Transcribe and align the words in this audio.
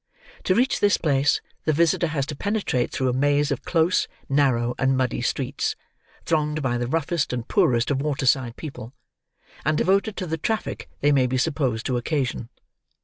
To 0.45 0.55
reach 0.55 0.79
this 0.79 0.97
place, 0.97 1.41
the 1.65 1.73
visitor 1.73 2.07
has 2.07 2.25
to 2.25 2.35
penetrate 2.35 2.91
through 2.91 3.09
a 3.09 3.13
maze 3.13 3.51
of 3.51 3.61
close, 3.63 4.07
narrow, 4.27 4.73
and 4.79 4.97
muddy 4.97 5.21
streets, 5.21 5.75
thronged 6.25 6.63
by 6.63 6.79
the 6.79 6.87
roughest 6.87 7.31
and 7.31 7.47
poorest 7.47 7.91
of 7.91 8.01
waterside 8.01 8.55
people, 8.55 8.93
and 9.63 9.77
devoted 9.77 10.17
to 10.17 10.25
the 10.25 10.39
traffic 10.39 10.89
they 11.01 11.11
may 11.11 11.27
be 11.27 11.37
supposed 11.37 11.85
to 11.85 11.97
occasion. 11.97 12.49